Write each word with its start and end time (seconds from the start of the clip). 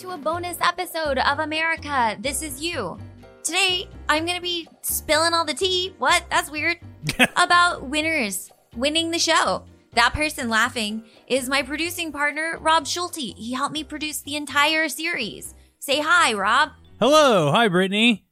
to 0.00 0.12
a 0.12 0.16
bonus 0.16 0.56
episode 0.62 1.18
of 1.18 1.40
America. 1.40 2.16
This 2.20 2.40
is 2.40 2.62
you. 2.62 2.96
Today, 3.42 3.86
I'm 4.08 4.24
going 4.24 4.36
to 4.36 4.42
be 4.42 4.66
spilling 4.80 5.34
all 5.34 5.44
the 5.44 5.52
tea. 5.52 5.94
What? 5.98 6.24
That's 6.30 6.50
weird. 6.50 6.78
about 7.36 7.82
winners 7.82 8.50
winning 8.74 9.10
the 9.10 9.18
show. 9.18 9.64
That 9.92 10.14
person 10.14 10.48
laughing 10.48 11.04
is 11.26 11.50
my 11.50 11.60
producing 11.62 12.12
partner, 12.12 12.56
Rob 12.62 12.86
Schulte. 12.86 13.36
He 13.36 13.52
helped 13.52 13.74
me 13.74 13.84
produce 13.84 14.22
the 14.22 14.36
entire 14.36 14.88
series. 14.88 15.54
Say 15.80 16.00
hi, 16.00 16.32
Rob. 16.32 16.70
Hello. 16.98 17.50
Hi, 17.52 17.68
Brittany. 17.68 18.24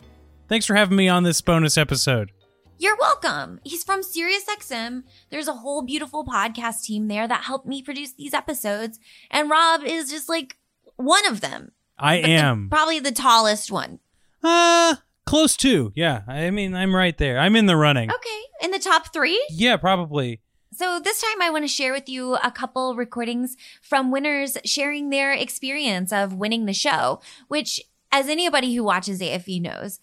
Thanks 0.49 0.65
for 0.65 0.75
having 0.75 0.97
me 0.97 1.07
on 1.07 1.25
this 1.25 1.43
bonus 1.43 1.77
episode. 1.77 2.33
You're 2.79 2.97
welcome. 2.97 3.61
He's 3.63 3.85
from 3.85 4.01
SiriusXM. 4.01 5.03
There's 5.29 5.49
a 5.49 5.53
whole 5.53 5.83
beautiful 5.83 6.25
podcast 6.25 6.85
team 6.85 7.09
there 7.09 7.29
that 7.29 7.45
helped 7.45 7.67
me 7.67 7.83
produce 7.83 8.15
these 8.15 8.33
episodes. 8.33 8.99
And 9.31 9.51
Rob 9.51 9.83
is 9.85 10.11
just 10.11 10.31
like 10.31 10.57
one 10.99 11.27
of 11.27 11.41
them. 11.41 11.73
I 11.99 12.21
But 12.21 12.27
the- 12.27 12.33
am. 12.35 12.69
probably 12.69 13.01
the 13.01 13.11
tallest 13.13 13.73
one. 13.73 13.99
Uh, 14.45 14.97
close 15.27 15.57
to. 15.59 15.93
Yeah. 15.97 16.23
I 16.29 16.51
mean, 16.51 16.75
I'm 16.75 16.95
right 16.95 17.17
there. 17.17 17.39
I'm 17.41 17.57
in 17.57 17.67
the 17.67 17.77
running. 17.77 18.11
Okay. 18.11 18.41
In 18.63 18.71
the 18.71 18.79
top 18.79 19.13
three? 19.13 19.43
Yeah, 19.51 19.77
probably. 19.79 20.41
So 20.73 21.01
this 21.01 21.21
time 21.21 21.41
I 21.43 21.51
want 21.51 21.65
to 21.65 21.69
share 21.69 21.93
with 21.93 22.09
you 22.09 22.35
a 22.37 22.51
couple 22.53 22.95
recordings 22.95 23.57
from 23.83 24.11
winners 24.13 24.57
sharing 24.65 25.11
their 25.11 25.33
experience 25.33 26.13
of 26.13 26.35
winning 26.35 26.67
the 26.67 26.73
show, 26.75 27.21
which 27.49 27.81
as 28.13 28.29
anybody 28.29 28.75
who 28.75 28.85
watches 28.85 29.21
AFV 29.21 29.61
knows, 29.61 29.99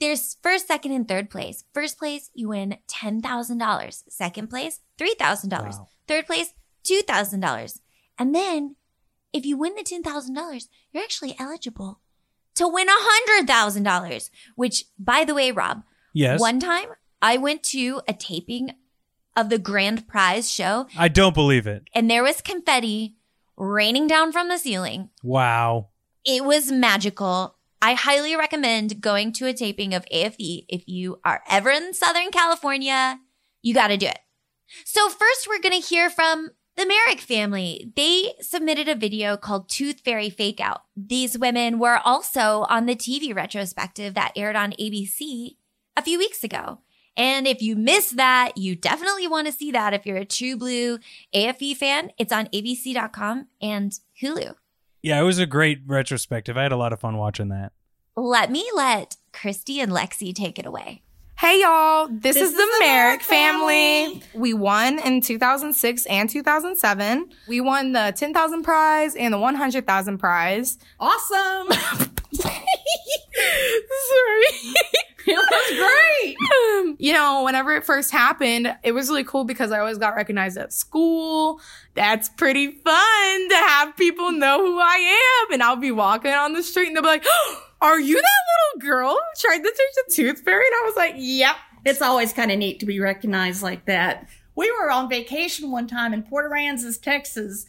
there's 0.00 0.36
first, 0.42 0.66
second, 0.66 0.90
and 0.92 1.06
third 1.06 1.30
place. 1.30 1.62
First 1.72 1.98
place, 1.98 2.30
you 2.34 2.48
win 2.48 2.78
$10,000. 2.88 4.02
Second 4.08 4.48
place, 4.50 4.80
$3,000. 4.98 5.50
Wow. 5.78 5.88
Third 6.08 6.26
place, 6.26 6.52
$2,000. 6.84 7.78
And 8.18 8.34
then 8.34 8.74
if 9.32 9.44
you 9.46 9.56
win 9.56 9.74
the 9.74 9.82
$10,000, 9.82 10.68
you're 10.92 11.02
actually 11.02 11.34
eligible 11.38 12.00
to 12.54 12.68
win 12.68 12.86
$100,000, 12.88 14.30
which 14.56 14.84
by 14.98 15.24
the 15.24 15.34
way, 15.34 15.50
Rob, 15.50 15.82
Yes. 16.12 16.40
one 16.40 16.60
time 16.60 16.88
I 17.20 17.36
went 17.38 17.62
to 17.64 18.02
a 18.06 18.12
taping 18.12 18.72
of 19.36 19.48
the 19.48 19.58
grand 19.58 20.06
prize 20.06 20.50
show 20.50 20.86
I 20.98 21.08
don't 21.08 21.34
believe 21.34 21.66
it. 21.66 21.84
and 21.94 22.10
there 22.10 22.22
was 22.22 22.42
confetti 22.42 23.16
raining 23.56 24.06
down 24.06 24.32
from 24.32 24.48
the 24.48 24.58
ceiling. 24.58 25.08
Wow. 25.22 25.88
It 26.24 26.44
was 26.44 26.70
magical. 26.70 27.56
I 27.80 27.94
highly 27.94 28.36
recommend 28.36 29.00
going 29.00 29.32
to 29.34 29.46
a 29.46 29.52
taping 29.54 29.94
of 29.94 30.04
AFV 30.12 30.66
if 30.68 30.84
you 30.86 31.18
are 31.24 31.42
ever 31.48 31.70
in 31.70 31.94
Southern 31.94 32.30
California. 32.30 33.18
You 33.62 33.74
got 33.74 33.88
to 33.88 33.96
do 33.96 34.06
it. 34.06 34.18
So 34.84 35.08
first 35.08 35.48
we're 35.48 35.60
going 35.60 35.80
to 35.80 35.86
hear 35.86 36.08
from 36.10 36.50
the 36.76 36.86
Merrick 36.86 37.20
family. 37.20 37.92
They 37.96 38.34
submitted 38.40 38.88
a 38.88 38.94
video 38.94 39.36
called 39.36 39.68
Tooth 39.68 40.00
Fairy 40.00 40.30
Fake 40.30 40.60
Out. 40.60 40.82
These 40.96 41.38
women 41.38 41.78
were 41.78 42.00
also 42.04 42.66
on 42.68 42.86
the 42.86 42.96
TV 42.96 43.34
retrospective 43.34 44.14
that 44.14 44.32
aired 44.36 44.56
on 44.56 44.72
ABC 44.72 45.56
a 45.96 46.02
few 46.02 46.18
weeks 46.18 46.42
ago. 46.42 46.78
And 47.16 47.46
if 47.46 47.60
you 47.60 47.76
missed 47.76 48.16
that, 48.16 48.56
you 48.56 48.74
definitely 48.74 49.28
want 49.28 49.46
to 49.46 49.52
see 49.52 49.70
that 49.72 49.92
if 49.92 50.06
you're 50.06 50.16
a 50.16 50.24
true 50.24 50.56
blue 50.56 50.98
AFV 51.34 51.76
fan. 51.76 52.10
It's 52.18 52.32
on 52.32 52.46
abc.com 52.46 53.48
and 53.60 53.92
Hulu. 54.22 54.54
Yeah, 55.02 55.20
it 55.20 55.24
was 55.24 55.38
a 55.38 55.46
great 55.46 55.80
retrospective. 55.86 56.56
I 56.56 56.62
had 56.62 56.72
a 56.72 56.76
lot 56.76 56.92
of 56.92 57.00
fun 57.00 57.18
watching 57.18 57.48
that. 57.48 57.72
Let 58.16 58.50
me 58.50 58.68
let 58.74 59.16
Christy 59.32 59.80
and 59.80 59.92
Lexi 59.92 60.34
take 60.34 60.58
it 60.58 60.66
away. 60.66 61.02
Hey 61.42 61.60
y'all, 61.60 62.06
this, 62.06 62.36
This 62.36 62.36
is, 62.36 62.50
is 62.50 62.52
the 62.52 62.58
the 62.58 62.76
Merrick 62.78 63.18
Merrick 63.18 63.22
family. 63.22 64.20
family. 64.20 64.22
We 64.32 64.54
won 64.54 65.00
in 65.00 65.20
2006 65.20 66.06
and 66.06 66.30
2007. 66.30 67.30
We 67.48 67.60
won 67.60 67.90
the 67.90 68.14
10,000 68.16 68.62
prize 68.62 69.16
and 69.16 69.34
the 69.34 69.40
100,000 69.40 70.18
prize. 70.18 70.78
Awesome. 71.00 71.72
Sorry. 71.72 72.52
it 75.26 75.36
was 75.36 75.78
great. 75.78 76.96
you 77.00 77.12
know, 77.12 77.42
whenever 77.42 77.74
it 77.74 77.82
first 77.84 78.12
happened, 78.12 78.76
it 78.84 78.92
was 78.92 79.08
really 79.08 79.24
cool 79.24 79.42
because 79.42 79.72
I 79.72 79.80
always 79.80 79.98
got 79.98 80.14
recognized 80.14 80.56
at 80.58 80.72
school. 80.72 81.60
That's 81.94 82.28
pretty 82.28 82.68
fun 82.70 83.48
to 83.48 83.56
have 83.56 83.96
people 83.96 84.30
know 84.30 84.64
who 84.64 84.78
I 84.78 85.42
am. 85.42 85.54
And 85.54 85.60
I'll 85.60 85.74
be 85.74 85.90
walking 85.90 86.30
on 86.30 86.52
the 86.52 86.62
street 86.62 86.86
and 86.86 86.94
they'll 86.94 87.02
be 87.02 87.08
like, 87.08 87.26
Are 87.82 87.98
you 87.98 88.14
that 88.14 88.41
girl 88.82 89.18
tried 89.38 89.58
to 89.58 89.62
teach 89.64 89.94
the 90.06 90.12
tooth 90.14 90.42
fairy? 90.44 90.64
And 90.66 90.74
I 90.74 90.82
was 90.86 90.96
like, 90.96 91.14
Yep. 91.16 91.56
It's 91.84 92.02
always 92.02 92.32
kind 92.32 92.52
of 92.52 92.58
neat 92.58 92.78
to 92.80 92.86
be 92.86 93.00
recognized 93.00 93.62
like 93.62 93.86
that. 93.86 94.28
We 94.54 94.70
were 94.70 94.90
on 94.90 95.08
vacation 95.08 95.70
one 95.72 95.88
time 95.88 96.12
in 96.14 96.22
Port 96.22 96.48
Aransas, 96.50 97.00
Texas, 97.00 97.66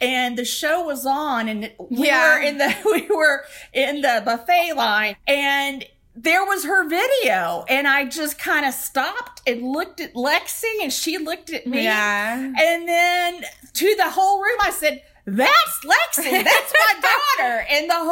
and 0.00 0.36
the 0.38 0.44
show 0.44 0.84
was 0.84 1.04
on, 1.06 1.48
and 1.48 1.72
we 1.90 2.06
Yeah. 2.08 2.34
were 2.36 2.42
in 2.42 2.58
the 2.58 2.74
we 2.84 3.08
were 3.14 3.44
in 3.72 4.02
the 4.02 4.22
buffet 4.24 4.74
line, 4.76 5.16
and 5.26 5.84
there 6.14 6.44
was 6.44 6.64
her 6.64 6.88
video, 6.88 7.64
and 7.68 7.88
I 7.88 8.04
just 8.06 8.38
kind 8.38 8.64
of 8.64 8.72
stopped 8.72 9.42
and 9.46 9.62
looked 9.62 10.00
at 10.00 10.14
Lexi, 10.14 10.64
and 10.82 10.92
she 10.92 11.18
looked 11.18 11.52
at 11.52 11.66
me, 11.66 11.82
Yeah. 11.84 12.36
and 12.36 12.88
then 12.88 13.42
to 13.74 13.94
the 13.96 14.10
whole 14.10 14.40
room, 14.40 14.58
I 14.62 14.70
said. 14.70 15.02
That's 15.26 15.80
Lexi. 15.84 16.44
That's 16.44 16.72
my 16.72 17.00
daughter. 17.38 17.66
And 17.68 17.90
the 17.90 17.94
whole 17.96 18.04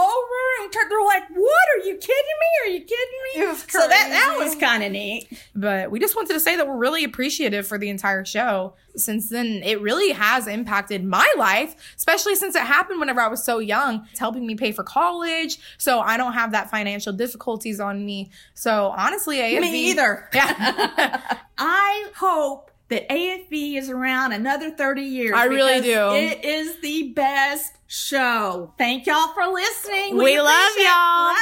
room 0.63 0.71
turned. 0.73 0.91
They're 0.91 1.05
like, 1.05 1.29
"What? 1.31 1.65
Are 1.77 1.87
you 1.87 1.95
kidding 1.97 2.09
me? 2.41 2.65
Are 2.65 2.69
you 2.75 2.81
kidding 2.81 3.21
me?" 3.35 3.41
It 3.43 3.49
was 3.49 3.65
So 3.69 3.79
that 3.79 4.09
that 4.11 4.37
was 4.37 4.57
kind 4.57 4.83
of 4.83 4.91
neat. 4.91 5.29
But 5.55 5.93
we 5.93 6.01
just 6.01 6.17
wanted 6.17 6.33
to 6.35 6.41
say 6.41 6.57
that 6.57 6.67
we're 6.67 6.77
really 6.77 7.05
appreciative 7.05 7.69
for 7.69 7.79
the 7.79 7.89
entire 7.89 8.25
show. 8.25 8.75
Since 8.97 9.29
then, 9.29 9.63
it 9.65 9.81
really 9.81 10.11
has 10.13 10.47
impacted 10.49 11.05
my 11.05 11.33
life, 11.37 11.75
especially 11.97 12.35
since 12.35 12.57
it 12.57 12.63
happened 12.63 12.99
whenever 12.99 13.21
I 13.21 13.29
was 13.29 13.45
so 13.45 13.59
young. 13.61 14.07
It's 14.11 14.19
helping 14.21 14.45
me 14.47 14.57
pay 14.57 14.73
for 14.73 14.83
college, 14.83 15.59
so 15.79 16.01
I 16.01 16.17
don't 16.17 16.33
have 16.33 16.51
that 16.53 16.69
financial 16.71 17.13
difficulties 17.13 17.79
on 17.79 18.05
me. 18.05 18.31
So 18.55 18.93
honestly, 18.97 19.37
AFV, 19.39 19.61
Me 19.61 19.91
either. 19.91 20.29
Yeah. 20.35 21.39
I 21.59 22.09
hope 22.17 22.71
that 22.89 23.09
AFV 23.09 23.77
is 23.77 23.89
around 23.89 24.33
another 24.33 24.71
30 24.71 25.03
years. 25.03 25.33
I 25.35 25.45
really 25.45 25.81
do. 25.81 26.11
It 26.13 26.45
is 26.45 26.81
the 26.81 27.13
best 27.15 27.73
show. 27.87 28.73
Thank 28.79 29.07
y'all 29.07 29.33
for 29.35 29.47
listening. 29.47 30.17
we 30.17 30.39
love 30.39 30.73
y'all. 30.77 31.25
love 31.25 31.37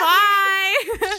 you. 0.84 0.98
Bye. 1.00 1.18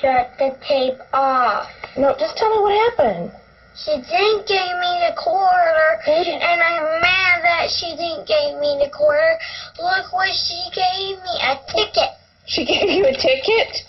Shut 0.00 0.34
the 0.38 0.58
tape 0.66 0.98
off. 1.12 1.70
No, 1.96 2.14
just 2.18 2.36
tell 2.36 2.50
me 2.50 2.62
what 2.62 2.90
happened. 2.90 3.32
She 3.76 3.90
didn't 3.90 4.48
give 4.48 4.72
me 4.80 4.92
the 5.04 5.14
quarter, 5.16 6.00
and 6.06 6.62
I'm 6.62 7.00
mad 7.02 7.42
that 7.42 7.70
she 7.70 7.94
didn't 7.94 8.26
give 8.26 8.58
me 8.58 8.80
the 8.82 8.90
quarter. 8.90 9.38
Look 9.78 10.12
what 10.12 10.34
she 10.34 10.70
gave 10.74 11.18
me, 11.18 11.40
a 11.42 11.60
ticket. 11.68 12.10
She 12.46 12.64
gave 12.64 12.88
you 12.88 13.04
a 13.04 13.12
ticket? 13.12 13.84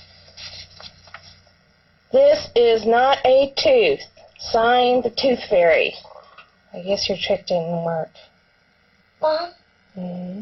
This 2.11 2.49
is 2.55 2.85
not 2.85 3.19
a 3.25 3.53
tooth. 3.55 4.01
Sign 4.39 5.01
the 5.01 5.09
tooth 5.09 5.43
fairy. 5.49 5.93
I 6.73 6.81
guess 6.81 7.09
your 7.09 7.17
trick 7.17 7.47
didn't 7.47 7.83
work. 7.83 8.11
Mom, 9.21 9.49
hmm 9.95 10.41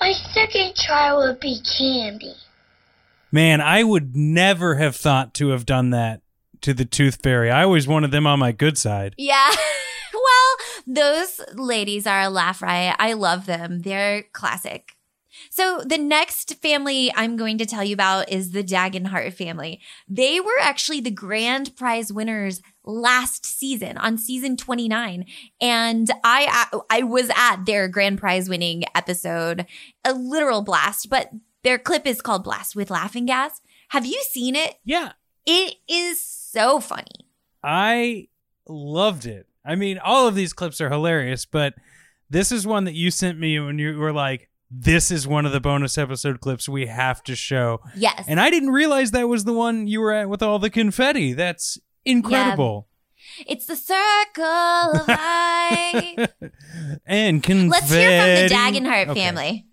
my 0.00 0.12
second 0.12 0.74
try 0.76 1.14
would 1.14 1.40
be 1.40 1.60
candy. 1.78 2.34
Man, 3.30 3.60
I 3.60 3.82
would 3.82 4.16
never 4.16 4.76
have 4.76 4.96
thought 4.96 5.34
to 5.34 5.48
have 5.48 5.66
done 5.66 5.90
that 5.90 6.22
to 6.62 6.72
the 6.72 6.84
Tooth 6.84 7.18
Fairy. 7.22 7.50
I 7.50 7.64
always 7.64 7.86
wanted 7.86 8.10
them 8.10 8.26
on 8.26 8.38
my 8.38 8.52
good 8.52 8.78
side. 8.78 9.14
Yeah. 9.18 9.50
well, 10.14 10.56
those 10.86 11.40
ladies 11.54 12.06
are 12.06 12.22
a 12.22 12.30
laugh 12.30 12.62
riot. 12.62 12.96
I 12.98 13.12
love 13.12 13.46
them. 13.46 13.82
They're 13.82 14.24
classic. 14.32 14.92
So 15.50 15.82
the 15.84 15.98
next 15.98 16.54
family 16.56 17.12
I'm 17.14 17.36
going 17.36 17.58
to 17.58 17.66
tell 17.66 17.84
you 17.84 17.94
about 17.94 18.30
is 18.30 18.50
the 18.50 18.64
Dagenhart 18.64 19.34
family. 19.34 19.80
They 20.08 20.40
were 20.40 20.58
actually 20.60 21.00
the 21.00 21.10
grand 21.10 21.76
prize 21.76 22.12
winners 22.12 22.60
last 22.88 23.44
season 23.44 23.98
on 23.98 24.16
season 24.16 24.56
29 24.56 25.26
and 25.60 26.10
I 26.24 26.80
I 26.88 27.02
was 27.02 27.30
at 27.36 27.66
their 27.66 27.86
grand 27.86 28.18
prize 28.18 28.48
winning 28.48 28.84
episode 28.94 29.66
a 30.04 30.14
literal 30.14 30.62
blast 30.62 31.10
but 31.10 31.30
their 31.62 31.78
clip 31.78 32.06
is 32.06 32.20
called 32.20 32.44
Blast 32.44 32.76
with 32.76 32.90
Laughing 32.90 33.26
Gas. 33.26 33.60
Have 33.90 34.06
you 34.06 34.22
seen 34.30 34.54
it? 34.54 34.76
Yeah, 34.84 35.12
It 35.44 35.74
is 35.88 36.20
so 36.20 36.80
funny. 36.80 37.26
I 37.62 38.28
loved 38.68 39.26
it. 39.26 39.46
I 39.64 39.74
mean, 39.74 39.98
all 39.98 40.28
of 40.28 40.34
these 40.34 40.52
clips 40.52 40.80
are 40.80 40.88
hilarious, 40.88 41.44
but 41.44 41.74
this 42.30 42.52
is 42.52 42.66
one 42.66 42.84
that 42.84 42.94
you 42.94 43.10
sent 43.10 43.38
me 43.38 43.58
when 43.58 43.78
you 43.78 43.98
were 43.98 44.12
like, 44.12 44.48
this 44.70 45.10
is 45.10 45.26
one 45.26 45.46
of 45.46 45.52
the 45.52 45.60
bonus 45.60 45.98
episode 45.98 46.40
clips 46.40 46.68
we 46.68 46.86
have 46.86 47.22
to 47.24 47.34
show. 47.34 47.80
Yes. 47.96 48.24
And 48.28 48.38
I 48.38 48.50
didn't 48.50 48.70
realize 48.70 49.10
that 49.10 49.28
was 49.28 49.44
the 49.44 49.54
one 49.54 49.86
you 49.86 50.00
were 50.00 50.12
at 50.12 50.28
with 50.28 50.42
all 50.42 50.58
the 50.58 50.70
confetti. 50.70 51.32
That's 51.32 51.78
incredible. 52.08 52.88
It's 53.46 53.66
the 53.66 53.76
circle 53.76 54.44
of 54.44 55.08
life. 55.08 56.32
and 57.06 57.42
confetti. 57.42 57.68
Let's 57.68 57.90
hear 57.92 58.20
from 58.20 58.48
the 58.48 58.54
Dagenhart 58.54 59.08
Okay. 59.08 59.20
family. 59.20 59.66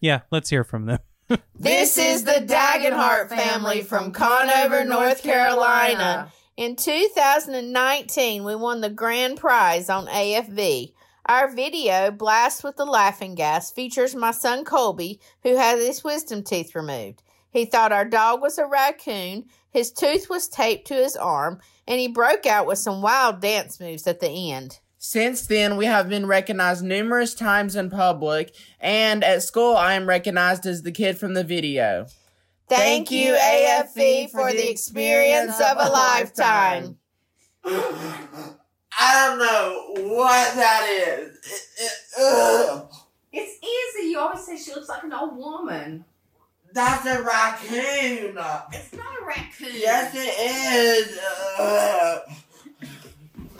Yeah, 0.00 0.20
let's 0.30 0.50
hear 0.50 0.64
from 0.64 0.86
them. 0.86 0.98
This 1.58 1.96
is 1.96 2.24
the 2.24 2.44
Dagenhart 2.46 3.28
family 3.30 3.82
from 3.82 4.12
Conover, 4.12 4.84
North 4.84 5.22
Carolina. 5.22 6.30
In 6.56 6.76
2019, 6.76 8.44
we 8.44 8.54
won 8.54 8.80
the 8.80 8.90
grand 8.90 9.38
prize 9.38 9.88
on 9.88 10.06
AFV. 10.06 10.92
Our 11.26 11.50
video, 11.54 12.10
Blast 12.10 12.62
with 12.62 12.76
the 12.76 12.84
Laughing 12.84 13.34
Gas, 13.34 13.72
features 13.72 14.14
my 14.14 14.30
son 14.30 14.64
Colby, 14.64 15.18
who 15.42 15.56
had 15.56 15.78
his 15.78 16.04
wisdom 16.04 16.42
teeth 16.42 16.74
removed. 16.74 17.22
He 17.54 17.64
thought 17.66 17.92
our 17.92 18.04
dog 18.04 18.42
was 18.42 18.58
a 18.58 18.66
raccoon, 18.66 19.44
his 19.70 19.92
tooth 19.92 20.28
was 20.28 20.48
taped 20.48 20.88
to 20.88 20.94
his 20.94 21.14
arm, 21.16 21.60
and 21.86 22.00
he 22.00 22.08
broke 22.08 22.46
out 22.46 22.66
with 22.66 22.78
some 22.80 23.00
wild 23.00 23.40
dance 23.40 23.78
moves 23.78 24.08
at 24.08 24.18
the 24.18 24.50
end. 24.52 24.80
Since 24.98 25.46
then, 25.46 25.76
we 25.76 25.84
have 25.86 26.08
been 26.08 26.26
recognized 26.26 26.82
numerous 26.84 27.32
times 27.32 27.76
in 27.76 27.90
public, 27.90 28.52
and 28.80 29.22
at 29.22 29.44
school, 29.44 29.76
I 29.76 29.94
am 29.94 30.08
recognized 30.08 30.66
as 30.66 30.82
the 30.82 30.90
kid 30.90 31.16
from 31.16 31.34
the 31.34 31.44
video. 31.44 32.06
Thank 32.68 33.12
you, 33.12 33.34
AFV, 33.34 34.30
for 34.32 34.50
the 34.50 34.68
experience 34.68 35.60
of 35.60 35.76
a 35.78 35.90
lifetime. 35.90 36.98
I 37.64 39.26
don't 39.26 39.38
know 39.38 40.02
what 40.16 40.54
that 40.56 40.88
is. 40.88 41.36
It- 41.78 42.20
it- 42.20 42.84
It's 43.36 43.58
easy. 43.62 44.08
You 44.10 44.18
always 44.18 44.44
say 44.44 44.56
she 44.56 44.72
looks 44.74 44.88
like 44.88 45.04
an 45.04 45.12
old 45.12 45.36
woman. 45.36 46.04
That's 46.74 47.06
a 47.06 47.22
raccoon. 47.22 48.36
It's 48.72 48.92
not 48.94 49.06
a 49.22 49.24
raccoon. 49.24 49.68
Yes, 49.72 50.12
it 50.14 51.08
is. 51.08 51.18
Ugh. 51.58 52.20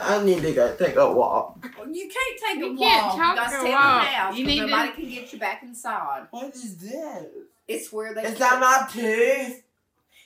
I 0.00 0.25
need 0.25 0.43
to 0.43 0.52
go 0.52 0.75
take 0.76 0.96
a 0.96 1.12
walk. 1.12 1.64
Well, 1.78 1.88
You 1.88 2.11
can't 2.11 2.40
take 2.44 2.58
You 2.58 2.75
a 2.75 2.76
can't 2.76 3.06
walk. 3.06 3.16
talk 3.16 3.37
you 3.37 3.43
gotta 3.43 3.50
to 3.56 3.61
stay 3.61 3.70
walk. 3.70 4.05
house. 4.06 4.34
You 4.37 4.40
You 4.40 4.46
need 4.66 4.69
to- 4.69 4.93
can 4.93 5.08
get 5.08 5.32
you 5.32 5.38
back 5.38 5.62
inside. 5.62 6.26
What 6.32 6.52
is 6.56 6.76
this? 6.78 7.26
It's 7.69 7.93
where 7.93 8.12
they. 8.12 8.25
Is 8.25 8.38
that 8.40 8.58
my 8.61 8.88
tooth? 8.90 9.62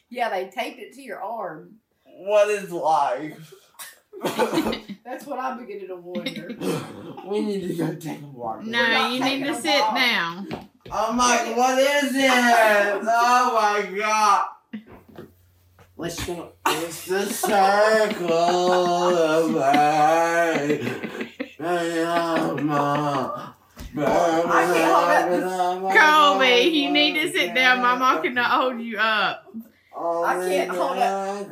Yeah, 0.08 0.30
they 0.30 0.48
taped 0.48 0.80
it 0.80 0.94
to 0.94 1.02
your 1.02 1.22
arm. 1.22 1.74
What 2.04 2.48
is 2.48 2.70
life? 2.72 3.54
That's 4.24 5.26
what 5.26 5.38
I'm 5.38 5.58
beginning 5.58 5.88
to 5.88 5.96
wonder. 5.96 6.48
we 7.26 7.40
need 7.40 7.68
to 7.68 7.74
go 7.74 7.94
take 7.94 8.20
a 8.22 8.26
walk. 8.26 8.64
No, 8.64 9.08
you 9.10 9.22
need 9.22 9.44
to 9.44 9.54
sit 9.54 9.78
down. 9.78 10.47
Oh 10.90 11.12
my, 11.12 11.52
what 11.54 11.78
is 11.78 12.14
it? 12.14 12.30
Oh 12.30 13.52
my 13.54 13.96
god. 13.96 14.46
Let's 15.96 16.24
go. 16.24 16.52
It's 16.66 17.06
the 17.06 17.26
circle 17.26 18.32
of 18.32 19.50
life. 19.50 21.28
Colby, 25.98 26.70
you 26.70 26.90
need 26.90 27.14
to 27.14 27.32
sit 27.32 27.54
down. 27.54 27.82
Mama 27.82 28.20
cannot 28.22 28.50
hold 28.50 28.80
you 28.80 28.96
up. 28.98 29.52
I 29.96 30.34
can't 30.48 30.70
hold 30.70 30.98
it. 30.98 31.48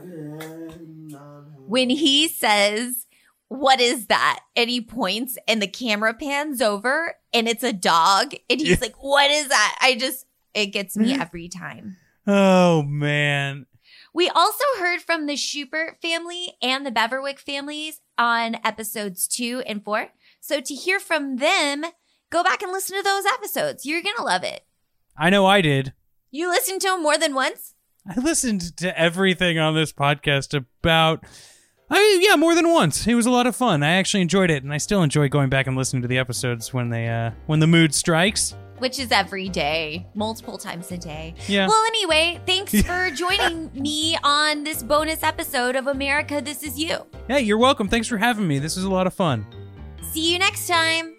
when 1.67 1.91
he 1.91 2.29
says, 2.29 3.06
What 3.58 3.81
is 3.81 4.06
that? 4.06 4.41
And 4.55 4.70
he 4.70 4.81
points 4.81 5.38
and 5.49 5.61
the 5.61 5.67
camera 5.67 6.14
pans 6.14 6.61
over 6.61 7.14
and 7.32 7.49
it's 7.49 7.62
a 7.62 7.73
dog. 7.73 8.35
And 8.49 8.61
he's 8.61 8.81
like, 8.81 8.97
What 9.03 9.31
is 9.31 9.49
that? 9.49 9.79
I 9.81 9.97
just, 9.97 10.26
it 10.55 10.67
gets 10.67 10.97
me 10.97 11.14
every 11.20 11.49
time. 11.49 11.97
Oh 12.26 12.82
man. 12.82 13.67
We 14.14 14.31
also 14.31 14.64
heard 14.79 15.03
from 15.03 15.26
the 15.26 15.37
Schubert 15.37 16.00
family 16.00 16.55
and 16.62 16.87
the 16.87 16.91
Beverwick 16.91 17.38
families 17.38 18.00
on 18.17 18.56
episodes 18.64 19.29
two 19.29 19.62
and 19.67 19.85
four. 19.85 20.08
So 20.41 20.61
to 20.61 20.75
hear 20.75 20.99
from 20.99 21.37
them, 21.37 21.85
go 22.31 22.43
back 22.43 22.62
and 22.62 22.73
listen 22.73 22.97
to 22.97 23.03
those 23.03 23.26
episodes. 23.26 23.85
You're 23.85 24.03
going 24.03 24.17
to 24.17 24.23
love 24.23 24.43
it. 24.43 24.64
I 25.19 25.29
know 25.29 25.44
I 25.44 25.61
did. 25.61 25.93
You 26.31 26.49
listened 26.49 26.81
to 26.82 26.88
them 26.88 27.03
more 27.03 27.19
than 27.19 27.35
once? 27.35 27.75
I 28.08 28.19
listened 28.20 28.76
to 28.79 28.99
everything 28.99 29.58
on 29.58 29.75
this 29.75 29.93
podcast 29.93 30.55
about 30.55 31.25
I 31.88 31.99
mean, 31.99 32.23
yeah, 32.29 32.37
more 32.37 32.55
than 32.55 32.69
once. 32.71 33.06
It 33.06 33.15
was 33.15 33.27
a 33.27 33.31
lot 33.31 33.47
of 33.47 33.55
fun. 33.55 33.83
I 33.83 33.93
actually 33.93 34.21
enjoyed 34.23 34.50
it, 34.50 34.65
and 34.65 34.73
I 34.73 34.79
still 34.79 35.03
enjoy 35.03 35.29
going 35.29 35.49
back 35.49 35.67
and 35.69 35.77
listening 35.77 36.03
to 36.03 36.09
the 36.09 36.19
episodes 36.19 36.75
when 36.75 36.91
they 36.91 37.09
uh 37.09 37.31
when 37.47 37.61
the 37.61 37.67
mood 37.67 37.94
strikes. 37.94 38.55
Which 38.79 38.99
is 38.99 39.11
every 39.11 39.49
day, 39.49 40.06
multiple 40.15 40.59
times 40.59 40.93
a 40.93 40.99
day. 40.99 41.35
Yeah. 41.49 41.67
Well, 41.67 41.83
anyway, 41.87 42.41
thanks 42.44 42.79
for 42.83 43.11
joining 43.11 43.71
me 43.81 44.19
on 44.23 44.65
this 44.65 44.83
bonus 44.83 45.23
episode 45.23 45.77
of 45.77 45.87
America 45.87 46.43
This 46.43 46.62
Is 46.62 46.79
You. 46.79 47.06
Hey, 47.27 47.41
you're 47.41 47.56
welcome. 47.56 47.89
Thanks 47.89 48.06
for 48.06 48.19
having 48.19 48.47
me. 48.47 48.59
This 48.59 48.77
was 48.77 48.85
a 48.85 48.91
lot 48.91 49.06
of 49.06 49.15
fun. 49.15 49.47
See 50.03 50.31
you 50.31 50.39
next 50.39 50.67
time. 50.67 51.16